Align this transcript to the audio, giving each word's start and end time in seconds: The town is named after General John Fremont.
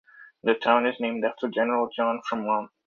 The 0.41 0.55
town 0.55 0.87
is 0.87 0.99
named 0.99 1.23
after 1.25 1.47
General 1.47 1.87
John 1.95 2.23
Fremont. 2.27 2.71